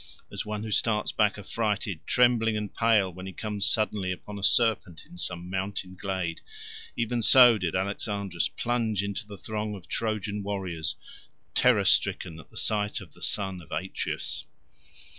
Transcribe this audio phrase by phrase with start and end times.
[0.31, 4.43] As one who starts back affrighted, trembling and pale, when he comes suddenly upon a
[4.43, 6.41] serpent in some mountain glade,
[6.95, 10.95] even so did Alexandrus plunge into the throng of Trojan warriors,
[11.53, 14.45] terror stricken at the sight of the son of Atreus.